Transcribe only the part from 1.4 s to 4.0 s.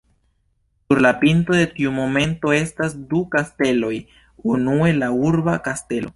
de tiu monteto estas du kasteloj,